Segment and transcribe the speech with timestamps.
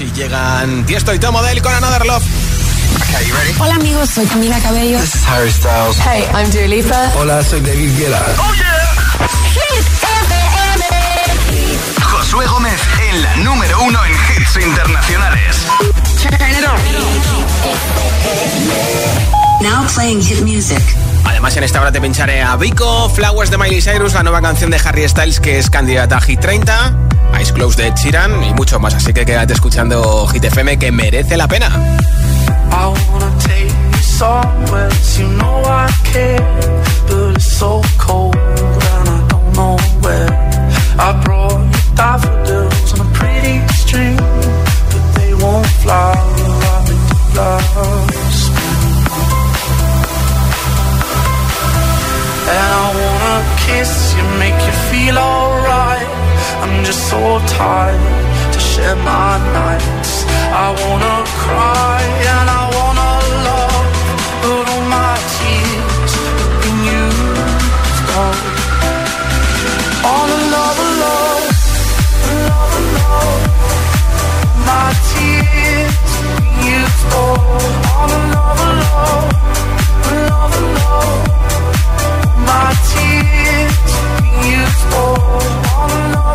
[0.00, 2.22] y llegan Tiesto y Tomo Del con Another Love.
[2.22, 3.54] Okay, you ready?
[3.58, 4.98] Hola amigos, soy Camila Cabello.
[4.98, 5.98] This is Harry Styles.
[5.98, 7.12] Hey, I'm Dua Lipa.
[7.16, 8.22] Hola, soy David Guetta.
[8.38, 8.86] Oh yeah.
[12.02, 12.80] Josué Gómez
[13.10, 15.66] en la número uno en hits internacionales.
[19.62, 20.82] Now playing hit music.
[21.24, 24.70] Además, en esta hora te pincharé a Vico, Flowers de Miley Cyrus, la nueva canción
[24.70, 26.92] de Harry Styles que es candidata a Hit 30,
[27.40, 28.94] Ice Close de Chiran y mucho más.
[28.94, 31.70] Así que quédate escuchando Hit FM que merece la pena.
[52.48, 56.25] And I wanna kiss you, make you feel alright.
[56.62, 58.00] I'm just so tired
[58.52, 60.24] to share my nights.
[60.64, 62.00] I wanna cry
[62.32, 63.12] and I wanna
[63.48, 63.86] love,
[64.42, 68.38] but all my tears have been used up.
[70.14, 71.44] On another love,
[72.30, 73.42] another love.
[74.70, 77.40] My tears have been used up.
[78.00, 79.30] On another love,
[80.12, 81.20] another love.
[82.50, 85.20] My tears have been used up.
[85.82, 86.25] On another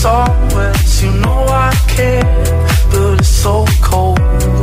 [0.00, 2.24] somewhere you know I care,
[2.90, 4.59] but it's so cold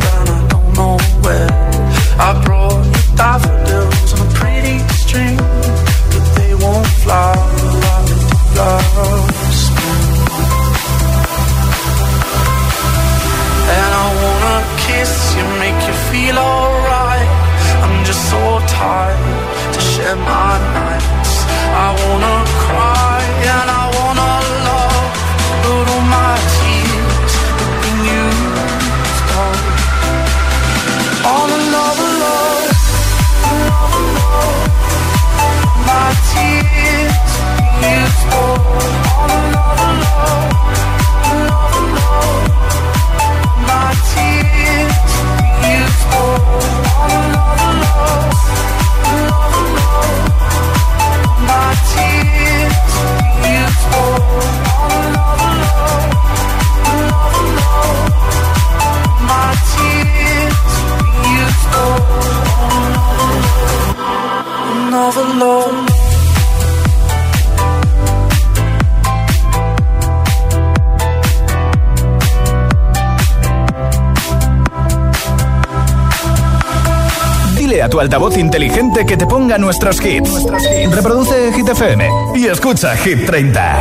[78.07, 80.45] altavoz inteligente que te ponga nuestros hits.
[80.91, 83.75] Reproduce Hit FM y escucha Hit 30.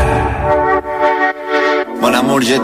[2.01, 2.57] Mon amour, je.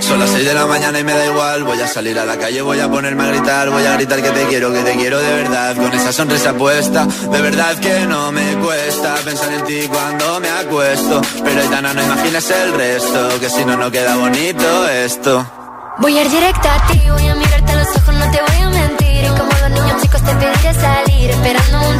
[0.00, 1.64] Son las 6 de la mañana y me da igual.
[1.64, 3.70] Voy a salir a la calle, voy a ponerme a gritar.
[3.70, 5.74] Voy a gritar que te quiero, que te quiero de verdad.
[5.76, 10.50] Con esa sonrisa puesta, de verdad que no me cuesta pensar en ti cuando me
[10.50, 11.22] acuesto.
[11.42, 15.59] Pero Aitana, no imagines el resto, que si no, no queda bonito esto.
[16.00, 18.62] Voy a ir directa a ti, voy a mirarte a los ojos, no te voy
[18.62, 19.24] a mentir.
[19.24, 21.99] Y como los niños chicos te pediré salir, esperando un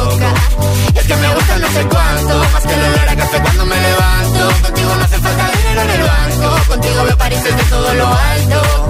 [1.01, 3.75] es que me gusta no sé cuánto Más que el olor a café cuando me
[3.75, 8.07] levanto Contigo no hace falta dinero en el banco Contigo veo París desde todo lo
[8.07, 8.87] alto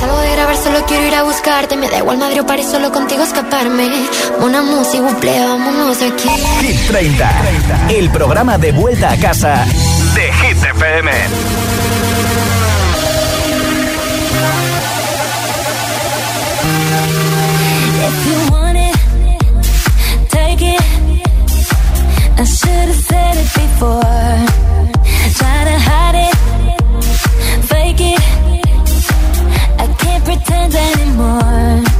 [0.00, 1.76] Salgo de grabar, solo quiero ir a buscarte.
[1.76, 3.90] Me da igual Madrid o París, solo contigo escaparme.
[4.40, 6.28] Una música, buple, vámonos de aquí.
[6.60, 7.30] Hit 30,
[7.90, 9.64] el programa de vuelta a casa
[10.14, 11.10] de Hit FM.
[22.42, 24.02] I should have said it before.
[25.84, 28.20] Hide it, fake it.
[29.78, 31.91] I can't pretend anymore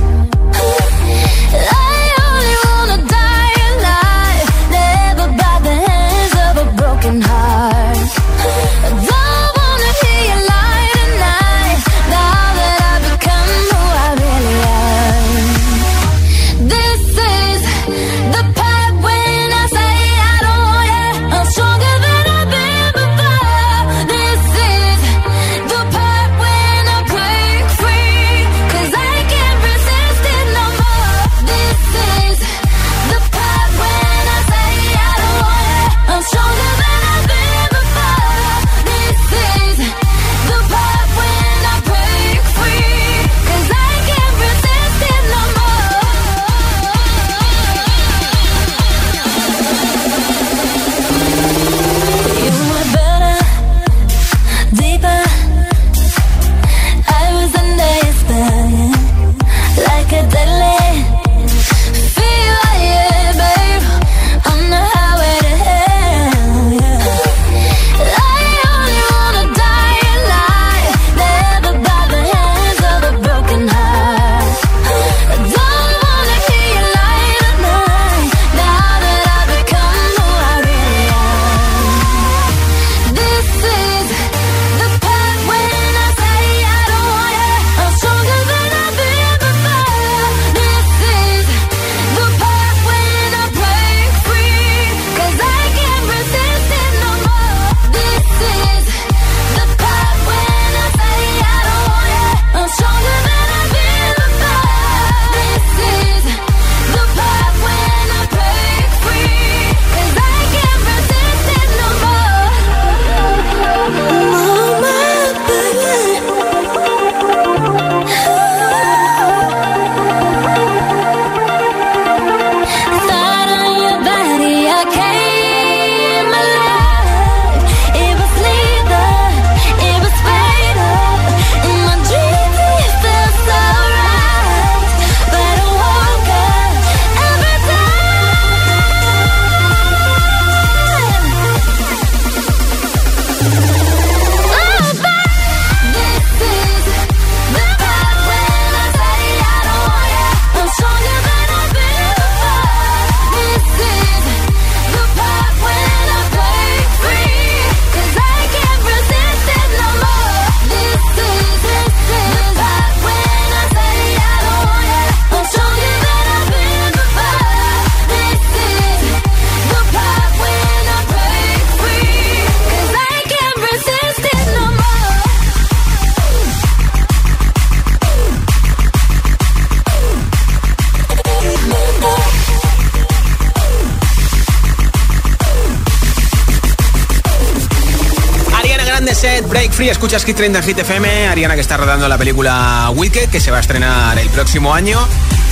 [189.80, 191.28] escuchas Hit 30 Hit FM.
[191.28, 194.98] Ariana que está rodando la película Wicked, que se va a estrenar el próximo año.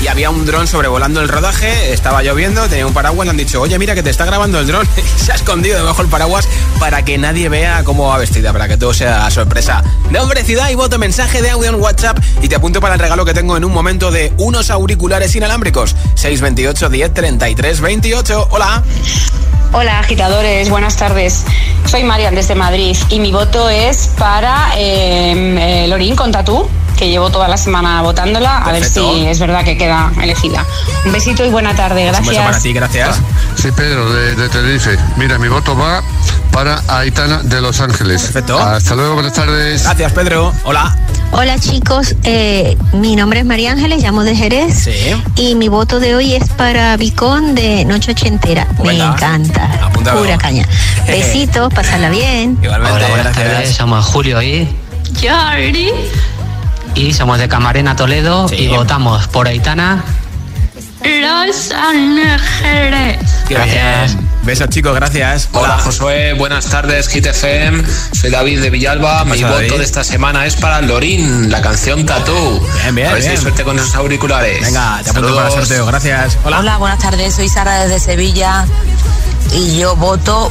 [0.03, 3.61] y había un dron sobrevolando el rodaje, estaba lloviendo, tenía un paraguas, le han dicho,
[3.61, 6.49] oye, mira que te está grabando el dron, se ha escondido debajo del paraguas
[6.79, 9.83] para que nadie vea cómo va vestida, para que todo sea sorpresa.
[10.11, 13.25] Nombre, ciudad y voto, mensaje de audio en WhatsApp y te apunto para el regalo
[13.25, 15.97] que tengo en un momento de unos auriculares inalámbricos.
[16.15, 18.49] 628 10 33 28.
[18.51, 18.83] Hola.
[19.73, 21.45] Hola agitadores, buenas tardes.
[21.87, 27.31] Soy Marian desde Madrid y mi voto es para eh, Lorín con Tatú, que llevo
[27.31, 30.67] toda la semana votándola, a ver si es verdad que queda elegida.
[31.07, 32.27] Un besito y buena tarde, gracias.
[32.27, 33.21] Un beso para ti, gracias.
[33.55, 34.99] Sí, Pedro, de, de Tenerife.
[35.17, 36.03] Mira, mi voto va
[36.51, 38.23] para Aitana de Los Ángeles.
[38.23, 38.59] Perfecto.
[38.59, 39.85] Hasta luego, buenas tardes.
[39.85, 40.53] Gracias, Pedro.
[40.65, 40.97] Hola.
[41.33, 44.93] Hola chicos, eh, mi nombre es María Ángeles, llamo de Jerez Sí.
[45.37, 48.67] y mi voto de hoy es para Vicón de Noche Ochentera.
[48.85, 49.91] Me encanta.
[49.93, 50.67] Pura caña.
[51.07, 52.59] Besitos, pasarla bien.
[52.63, 53.75] Igualmente, Hola, buenas tardes.
[53.75, 54.69] Somos Julio y,
[55.23, 55.91] Jordi.
[56.97, 58.57] y somos de Camarena Toledo Sí.
[58.57, 60.03] y votamos por Aitana.
[61.05, 63.23] Los Ángeles.
[63.49, 64.17] Gracias.
[64.17, 64.30] bien.
[64.43, 65.49] Besos, chicos, gracias.
[65.53, 67.83] Hola Josué, buenas tardes, Hit FM.
[68.13, 69.25] Soy David de Villalba.
[69.25, 69.75] Mi voto David?
[69.75, 72.61] de esta semana es para Lorín, la canción Tatú.
[72.83, 74.63] Bien, bien, A ver si hay suerte con esos auriculares.
[74.63, 76.39] Venga, te apunto para el sorteo, gracias.
[76.45, 76.61] Hola.
[76.61, 77.35] Hola, buenas tardes.
[77.35, 78.67] Soy Sara desde Sevilla
[79.53, 80.51] y yo voto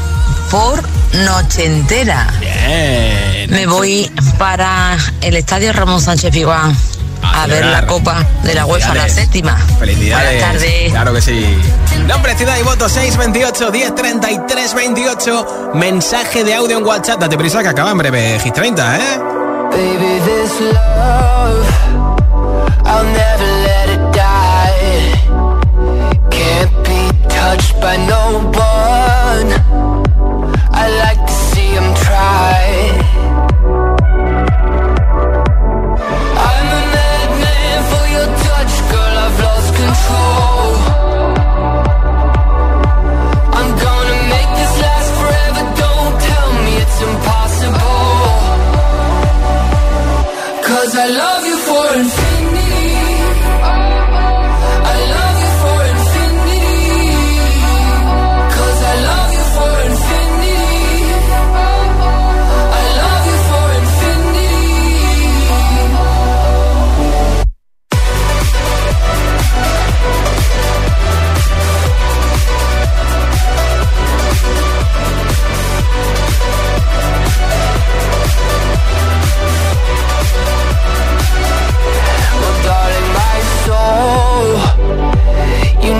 [0.51, 0.83] por
[1.25, 2.31] Noche Entera.
[2.39, 3.49] Bien.
[3.49, 6.77] Me voy para el Estadio Ramón Sánchez Piguán
[7.33, 9.57] A ver la Copa de la UEFA, la séptima.
[9.79, 10.25] Felicidades.
[10.41, 10.91] Buenas tardes.
[10.91, 11.57] Claro que sí.
[12.07, 15.71] Nombre, ciudad y voto 628 1033 28.
[15.75, 17.19] Mensaje de audio en WhatsApp.
[17.21, 19.01] Date prisa que acaba en breve Hit 30, ¿eh?
[19.71, 21.65] Baby, this love,
[22.85, 25.13] I'll never let it die.
[26.31, 29.53] Can't be touched by no one.
[30.73, 32.98] I like to see 'em try.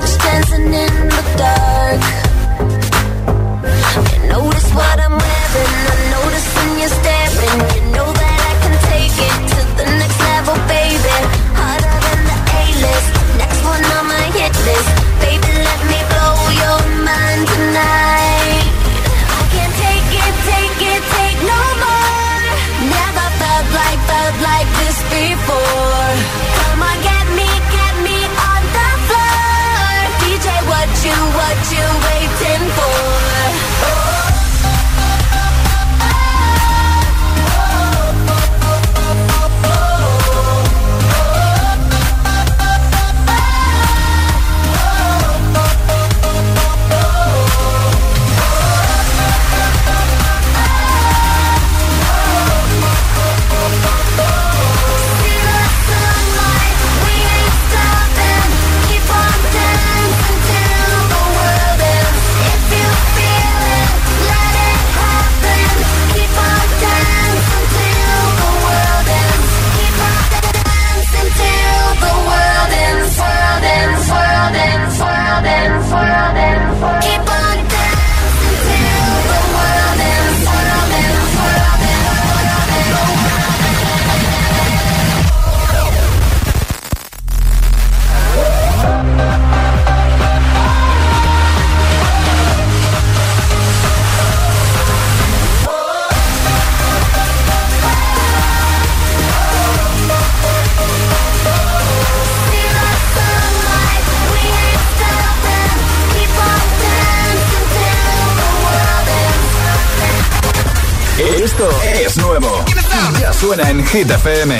[0.00, 2.00] With the touch, dancing in the dark.
[4.12, 6.96] You notice what I'm wearing, I notice when you're
[113.90, 114.59] Hit FM.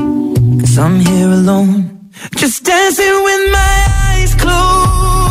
[0.71, 5.30] Cause I'm here alone, just dancing with my eyes closed.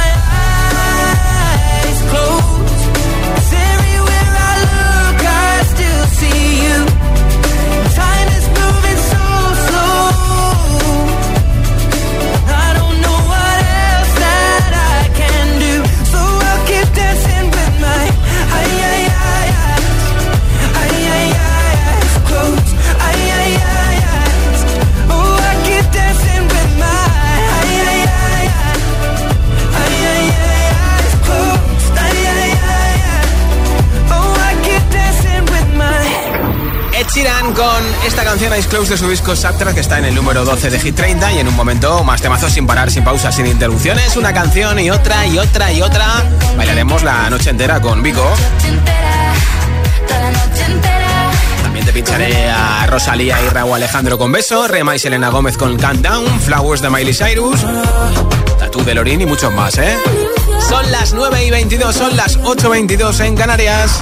[37.21, 40.43] Sheeran con esta canción Ice Close de su disco Subtrack que está en el número
[40.43, 43.45] 12 de Hit 30 y en un momento más temazos sin parar, sin pausas, sin
[43.45, 46.07] interrupciones, una canción y otra y otra y otra.
[46.57, 48.27] Bailaremos la noche entera con Vico.
[51.61, 55.77] También te pincharé a Rosalía y Raúl Alejandro con Beso, Rema y Selena Gómez con
[55.77, 57.61] Countdown, Flowers de Miley Cyrus,
[58.57, 59.95] Tatu de Lorin y muchos más, ¿eh?
[60.67, 64.01] Son las 9 y 22, son las 8 y 22 en Canarias.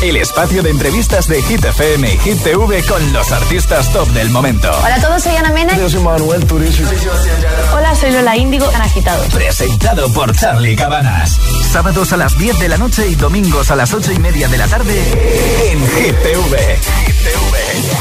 [0.00, 4.30] El espacio de entrevistas de Hit FM y Hit TV con los artistas top del
[4.30, 4.70] momento.
[4.84, 5.76] Hola a todos, soy Ana Mena.
[5.76, 6.84] Yo soy Manuel Turizo.
[7.74, 9.26] Hola, soy Lola Índigo, tan agitados.
[9.34, 11.40] Presentado por Charlie Cabanas.
[11.72, 14.58] Sábados a las 10 de la noche y domingos a las 8 y media de
[14.58, 15.02] la tarde
[15.72, 16.78] en Hit TV.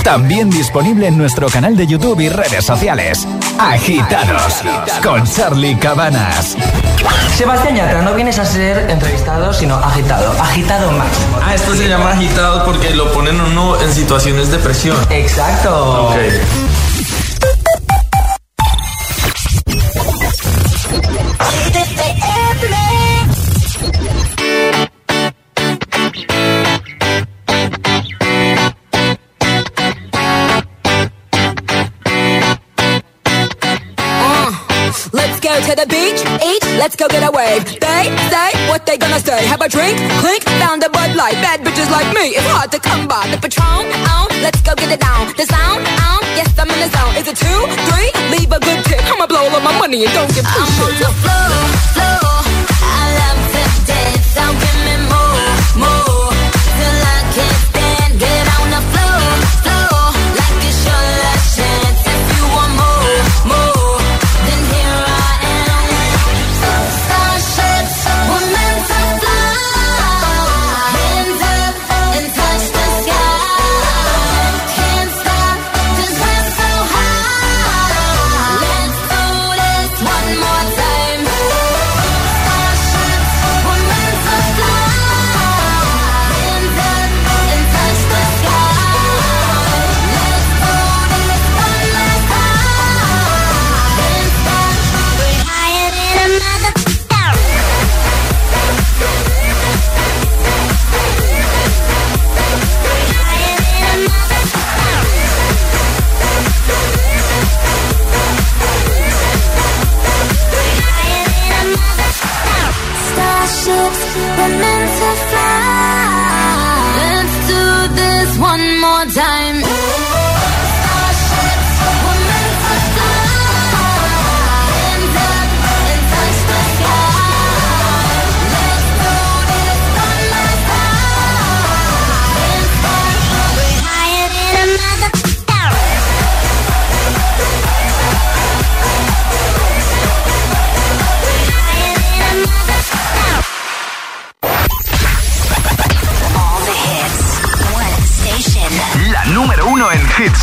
[0.03, 3.27] También disponible en nuestro canal de YouTube y redes sociales.
[3.59, 4.61] Agitados
[5.03, 6.55] con Charlie Cabanas.
[7.35, 10.31] Sebastián Yatra, no vienes a ser entrevistado, sino agitado.
[10.41, 11.39] Agitado máximo.
[11.43, 14.97] Ah, esto se llama agitado porque lo ponen uno en situaciones de presión.
[15.09, 16.09] Exacto.
[16.09, 16.15] Ok.
[35.77, 37.61] The beach, eat, let's go get a wave.
[37.77, 39.45] They say what they gonna say.
[39.45, 41.37] Have a drink, clink, found a Bud Light.
[41.45, 43.29] Bad bitches like me, it's hard to come by.
[43.29, 43.85] The Patron,
[44.17, 45.29] on, let's go get it down.
[45.37, 47.13] The sound, on, yes I'm in the zone.
[47.21, 47.59] Is it two,
[47.93, 48.09] three?
[48.33, 49.05] Leave a good tip.
[49.05, 50.99] I'ma blow all of my money and don't give two I'm on shits.
[50.99, 51.53] the floor,
[51.93, 52.26] floor.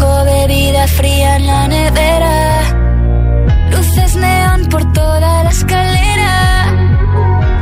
[0.00, 2.62] Tengo bebida fría en la nevera.
[3.70, 6.32] Luces neón por toda la escalera.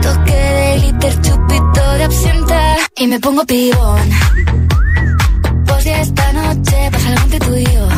[0.01, 2.77] Toque de glitter, chupito de absenta.
[2.97, 4.09] Y me pongo pibón
[5.91, 7.98] esta noche pasa algo entre tú.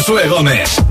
[0.00, 0.89] Josué Gómez.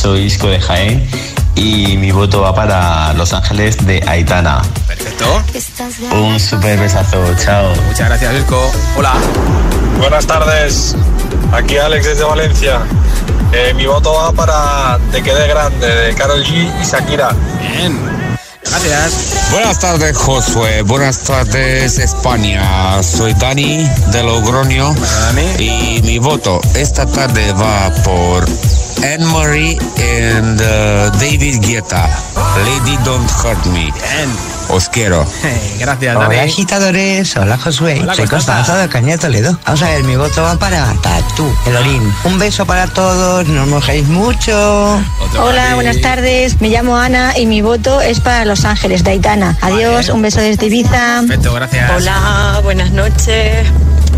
[0.00, 1.06] Soy Isco de Jaén
[1.56, 4.62] y mi voto va para Los Ángeles de Aitana.
[4.86, 5.26] Perfecto.
[6.10, 7.74] Un super besazo, chao.
[7.86, 8.72] Muchas gracias, Isco.
[8.96, 9.12] Hola.
[9.98, 10.96] Buenas tardes.
[11.52, 12.80] Aquí Alex desde Valencia.
[13.52, 17.36] Eh, mi voto va para Te quede grande de Carol G y Shakira.
[17.60, 18.00] Bien.
[18.64, 19.50] Gracias.
[19.50, 20.80] Buenas tardes, Josué.
[20.80, 23.02] Buenas tardes, España.
[23.02, 24.94] Soy Dani de Logroño.
[25.58, 28.48] Y mi voto esta tarde va por
[29.02, 32.08] Anne Marie and uh, David Guetta.
[32.64, 33.90] Lady Don't Hurt Me.
[34.68, 35.26] Os quiero.
[35.78, 36.34] Gracias, Dani.
[36.34, 37.36] Hola, agitadores.
[37.36, 38.04] Hola, Josué.
[38.14, 39.58] Soy Constanza de Caña Toledo.
[39.64, 42.14] Vamos a ver, mi voto va para Tatú, el Orín.
[42.24, 43.48] Un beso para todos.
[43.48, 44.52] No os mojéis mucho.
[45.38, 46.60] Hola, buenas tardes.
[46.60, 49.56] Me llamo Ana y mi voto es para Los Ángeles de Aitana.
[49.60, 51.22] Adiós, un beso desde Ibiza.
[51.26, 51.90] Perfecto, gracias.
[51.96, 53.66] Hola, buenas noches.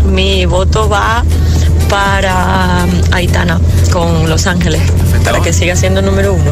[0.05, 1.23] Mi voto va
[1.93, 4.81] para Aitana con Los Ángeles,
[5.23, 6.51] para que siga siendo número uno.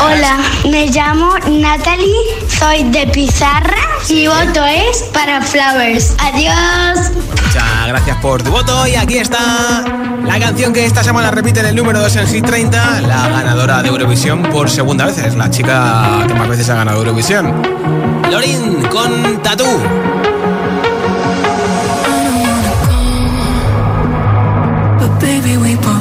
[0.00, 0.38] Hola,
[0.70, 2.14] me llamo Natalie,
[2.56, 3.74] soy de Pizarra
[4.08, 6.14] y voto es para Flowers.
[6.18, 7.10] Adiós.
[7.30, 9.84] Muchas gracias por tu voto y aquí está
[10.24, 13.82] la canción que esta semana repite en el número 2 en Hit 30, la ganadora
[13.82, 17.60] de Eurovisión por segunda vez, es la chica que más veces ha ganado Eurovisión.
[18.30, 19.66] Lorin con Tatú.
[25.44, 25.93] 微微波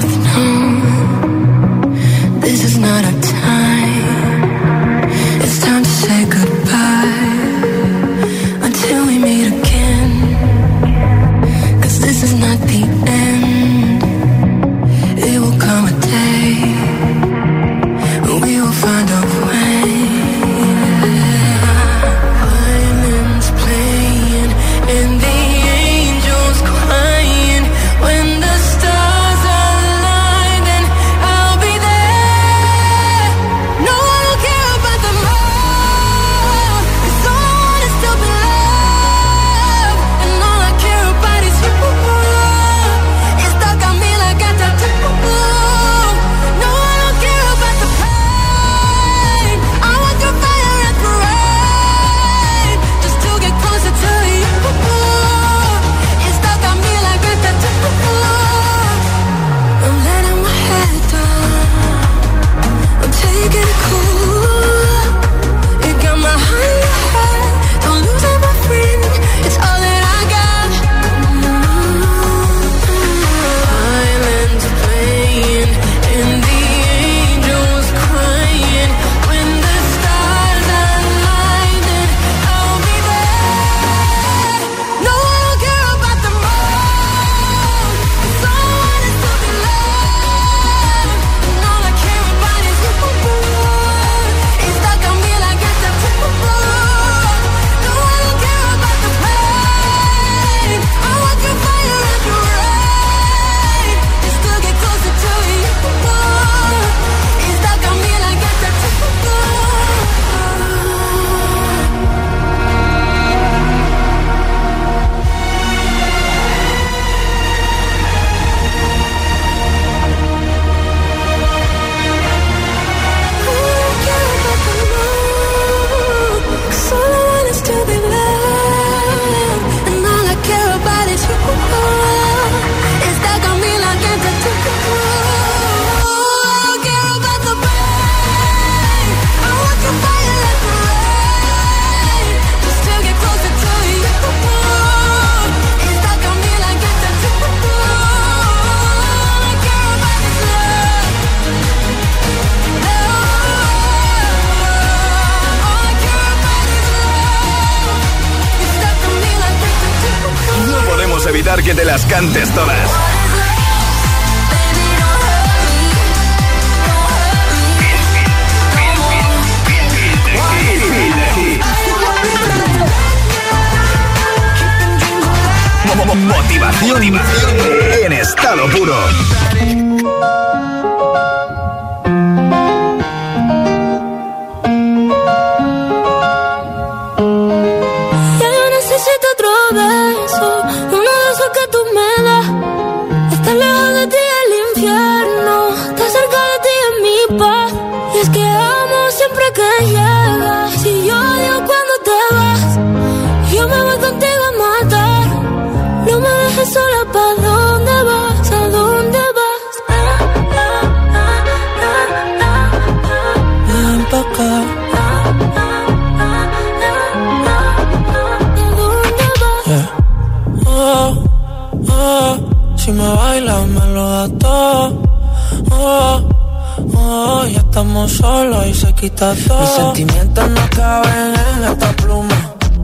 [229.47, 229.61] todo.
[229.61, 232.39] Mis sentimientos no caben en esta pluma.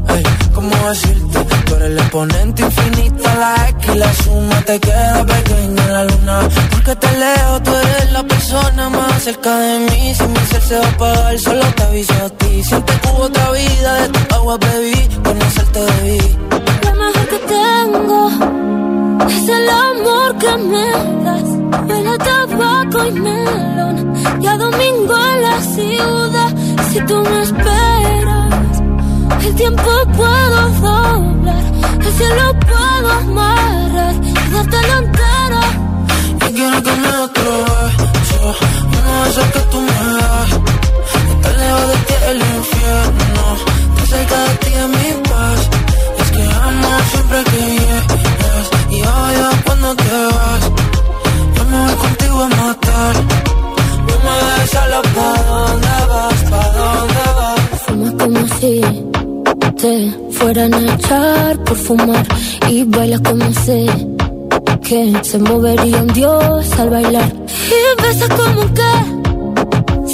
[0.09, 0.23] Ey,
[0.53, 1.39] ¿cómo decirte?
[1.65, 4.61] Tú eres el exponente infinito, la X y la suma.
[4.61, 6.49] Te queda pequeña en la luna.
[6.71, 10.15] Porque te leo, tú eres la persona más cerca de mí.
[10.15, 11.39] Si mi ser se va a apagar,
[29.49, 29.83] El tiempo
[30.15, 31.63] puedo doblar,
[32.05, 33.78] el cielo puedo amar.
[60.31, 62.25] fueran a echar por fumar
[62.69, 63.85] y baila como sé
[64.89, 67.31] que se movería un dios al bailar.
[67.77, 68.91] Y besa como que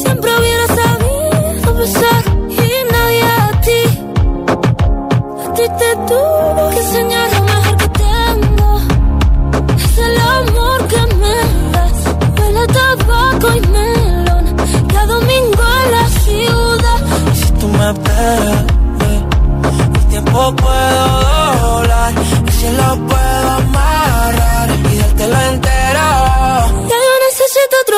[0.02, 2.24] siempre hubiera sabido besar.
[2.50, 3.82] Y nadie a ti
[5.46, 8.70] a ti te tuvo que enseñar lo mejor que tengo.
[9.78, 11.38] Es el amor que me
[11.72, 12.00] das
[12.38, 14.56] huele a tabaco y melón.
[14.92, 17.00] Cada domingo en la ciudad
[17.34, 18.85] si tú me ves
[20.38, 21.06] o puedo
[21.62, 22.14] doblar.
[22.48, 26.08] Y si lo puedo amarrar y dártelo entero.
[26.90, 27.98] Ya no necesito otro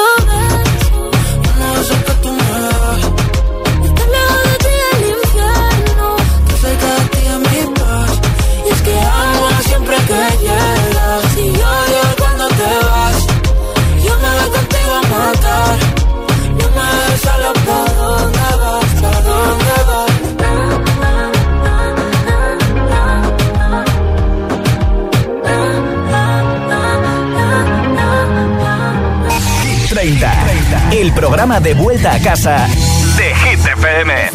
[31.17, 32.67] programa de vuelta a casa
[33.17, 34.29] de Hit FM.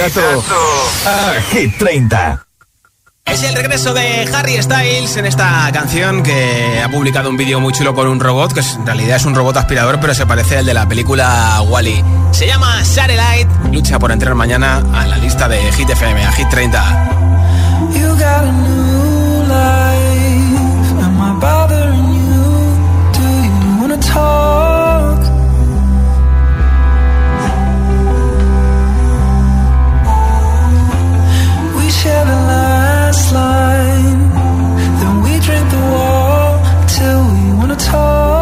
[0.00, 2.46] a Hit 30.
[3.26, 7.72] Es el regreso de Harry Styles en esta canción que ha publicado un vídeo muy
[7.72, 10.66] chulo con un robot, que en realidad es un robot aspirador, pero se parece al
[10.66, 12.02] de la película Wally.
[12.02, 12.32] -E.
[12.32, 16.48] Se llama Satellite, lucha por entrar mañana a la lista de Hit FM, a Hit
[16.48, 17.08] 30.
[37.88, 38.41] Oh.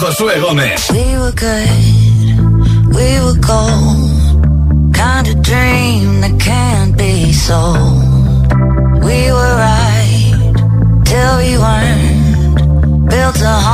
[0.00, 0.90] Josué Gómez.
[0.90, 1.68] We were good,
[2.98, 4.94] we were gold.
[4.94, 8.52] Kind of dream that can't be sold.
[9.08, 10.34] We were right
[11.04, 13.08] till we weren't.
[13.08, 13.73] Built a home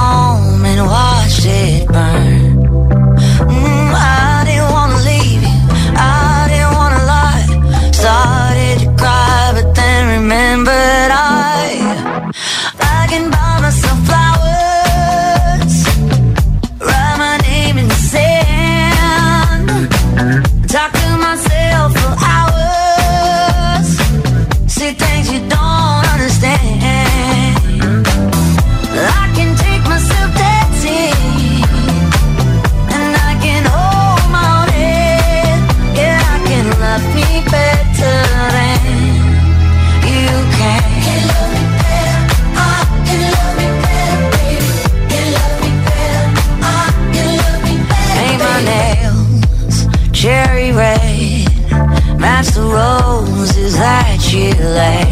[54.33, 55.10] you laid.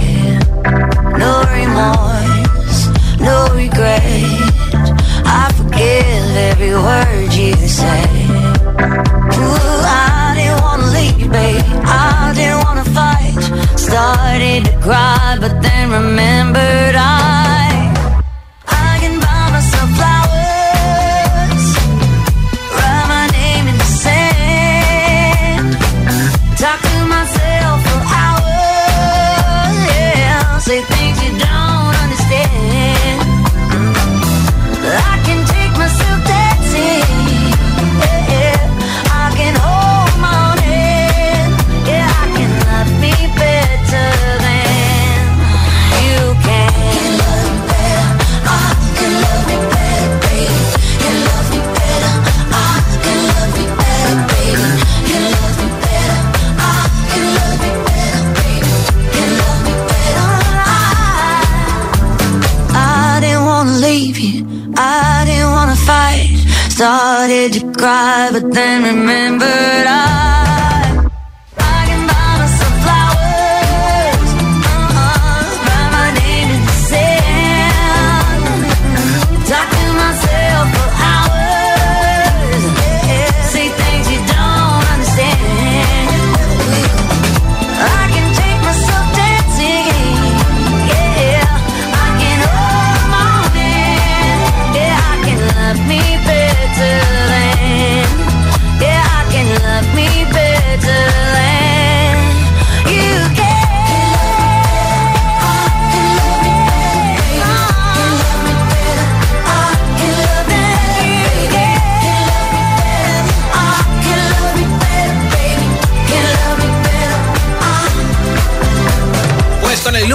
[68.59, 69.28] Cry, but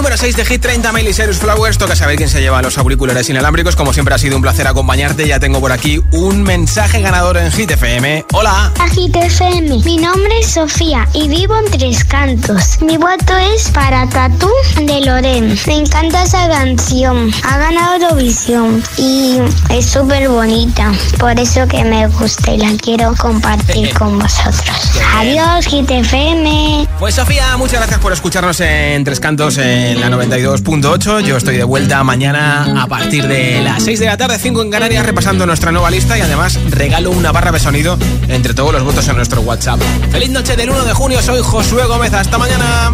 [0.04, 3.30] número 6 de Hit 30, Miley Cyrus Flowers, toca saber quién se lleva los auriculares
[3.30, 3.74] inalámbricos.
[3.74, 5.26] Como siempre ha sido un placer acompañarte.
[5.26, 8.26] Ya tengo por aquí un mensaje ganador en Hit FM.
[8.34, 8.70] Hola.
[8.78, 9.78] A Hit FM.
[9.82, 12.82] Mi nombre es Sofía y vivo en Tres Cantos.
[12.82, 15.58] Mi voto es para Tatú de Loren.
[15.66, 17.32] Me encanta esa canción.
[17.42, 19.38] Ha ganado Eurovisión y
[19.70, 20.92] es súper bonita.
[21.18, 25.00] Por eso que me gusta y la quiero compartir con vosotros.
[25.14, 26.88] Adiós, Hit FM.
[26.98, 31.20] Pues Sofía, muchas gracias por escucharnos en Tres Cantos en la 92.8.
[31.20, 34.70] Yo estoy de vuelta mañana a partir de las 6 de la tarde, 5 en
[34.70, 38.82] Canarias, repasando nuestra nueva lista y además regalo una barra de sonido entre todos los
[38.82, 39.80] votos en nuestro WhatsApp.
[40.10, 42.12] Feliz noche del 1 de junio, soy Josué Gómez.
[42.12, 42.92] Hasta mañana.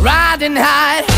[0.00, 1.17] Riding high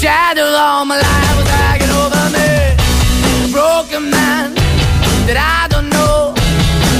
[0.00, 2.74] Shadow all my life was hanging over me.
[3.44, 4.54] A broken man
[5.26, 5.69] that I.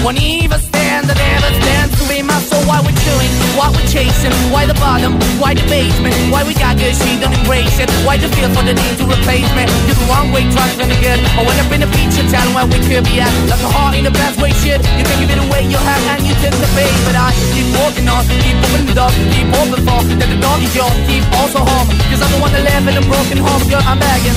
[0.00, 2.64] Won't even stand, I never stand to be my soul.
[2.64, 6.80] Why we're chewing, why we're chasing, why the bottom, why the basement, why we got
[6.80, 7.92] good, she don't embrace it.
[8.08, 9.68] Why the feel for the need to replace me?
[9.84, 11.20] You're the wrong way, trying to good.
[11.36, 13.28] I went up in the feature town where we could be at.
[13.52, 14.80] Like a heart in the best way, shit.
[14.96, 16.88] You can give it away, you have, and you tend to pay.
[17.04, 20.64] But I keep walking on, keep moving the dog, keep open for that the dog
[20.64, 21.92] is yours, keep also home.
[22.08, 24.36] Cause I'm the one that live in a broken home, girl, I'm begging.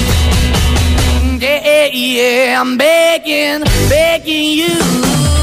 [1.39, 5.42] Yeah, Yeah, yeah, I'm begging, begging you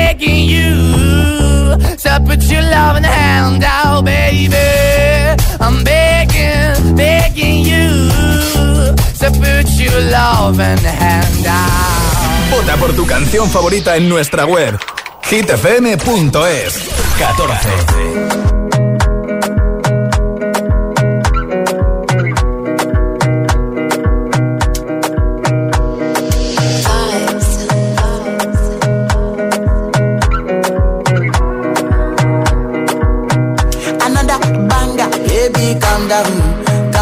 [0.29, 4.55] you to put your loving hand out, baby.
[5.59, 8.09] I'm begging, begging you
[9.19, 12.51] to put your loving hand out.
[12.51, 14.77] Vota por tu canción favorita en nuestra web
[15.29, 18.60] hitfm.es 14.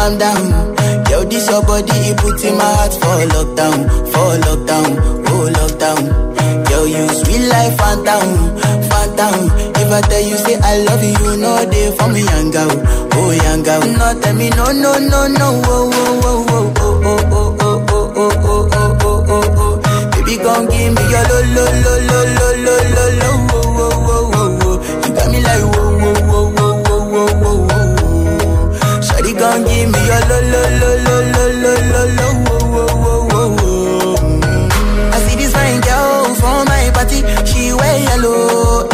[0.08, 0.48] Calm.
[1.10, 3.78] Yo, this your body, it puts in my heart for lockdown,
[4.12, 4.90] for lockdown,
[5.28, 6.70] oh lockdown.
[6.70, 8.56] Yo, you sweet life, phantom,
[8.88, 9.50] phantom.
[9.76, 11.56] If I tell you say I love you, you know
[11.98, 12.70] for me, young girl,
[13.14, 13.80] oh young girl.
[13.80, 17.90] No, tell me no, no, no, no, oh, oh, oh, oh, oh, oh, oh, oh,
[17.90, 20.10] oh, oh, oh, oh, oh, oh, oh.
[20.12, 23.30] Baby, come give me your lo, lo, lo, lo, lo, lo, lo, lo,
[35.12, 38.88] I see this fine girl from my party, she wear yellow.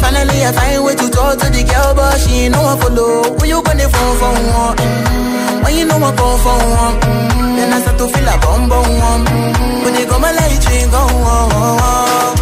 [0.00, 3.34] Finally, I find way to talk to the girl, but she ain't no one follow.
[3.38, 4.76] When you gonna phone for one?
[5.64, 7.00] When you know I phone for one?
[7.56, 9.24] Then I start to feel a bum bum one.
[9.82, 12.35] When they go my light, you ain't gone.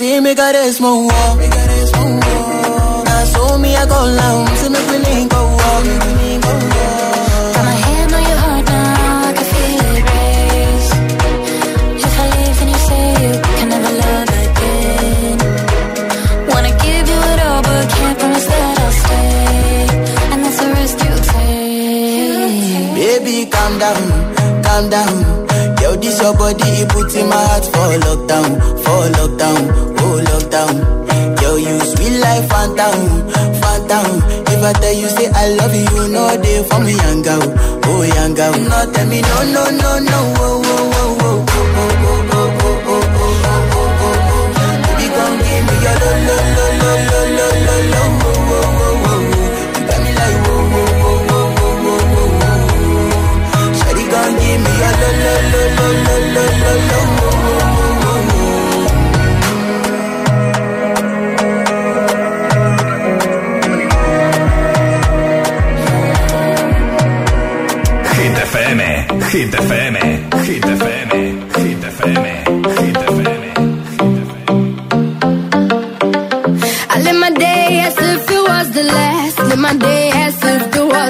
[0.00, 1.36] I see me got a small wall.
[1.36, 5.84] Now so me I go down, see me feeling go walk.
[7.52, 10.90] Got my hand on your heart now, I can feel it race.
[12.02, 15.38] If I leave, then you say you can never love again.
[16.48, 19.84] Wanna give you it all, but can't promise that I'll stay.
[20.32, 22.96] And that's the risk you take.
[22.96, 24.02] Baby, calm down.
[24.64, 25.14] Calm down.
[25.82, 28.50] Yo, this your body, it puts in my heart for lockdown,
[28.84, 29.89] for lockdown, oh
[30.24, 30.74] lockdown.
[31.42, 32.98] Yo, you sweet life, phantom,
[33.60, 34.06] phantom.
[34.52, 37.42] If I tell you say I love you, know they for me, young girl,
[37.86, 38.52] oh young girl.
[38.52, 40.59] No, tell me no, no, no, no, oh,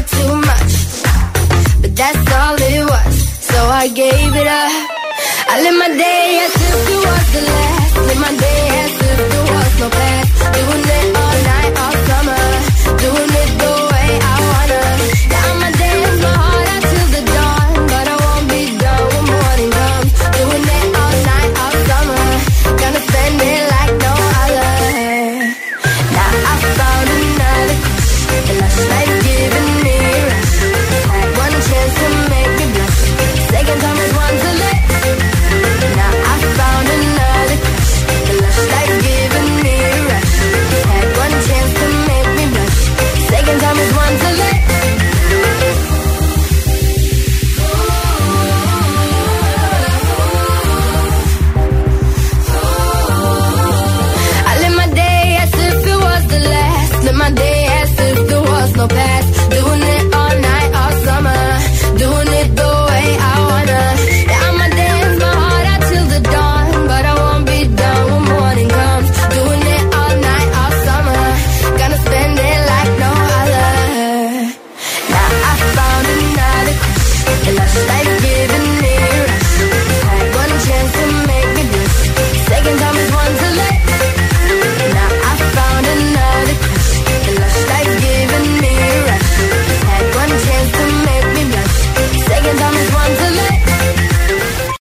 [0.00, 0.72] had too much,
[1.82, 3.14] but that's all it was.
[3.50, 4.72] So I gave it up.
[5.52, 7.96] I live my day as if it was the last.
[8.08, 10.30] Live my day as if it was no past.
[10.56, 12.42] Doing it all night, all summer.
[13.02, 13.79] Doing it though.